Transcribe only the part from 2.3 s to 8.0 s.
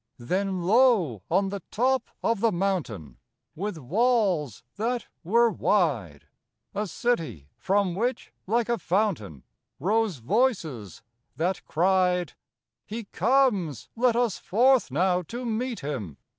the mountain, With walls that were wide, A city! from